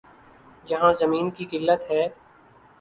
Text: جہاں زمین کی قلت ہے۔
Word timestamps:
جہاں 0.67 0.91
زمین 0.99 1.29
کی 1.29 1.45
قلت 1.51 1.81
ہے۔ 1.91 2.03